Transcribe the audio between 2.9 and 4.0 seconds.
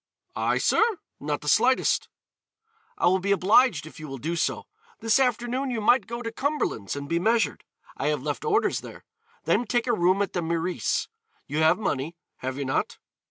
"I will be obliged if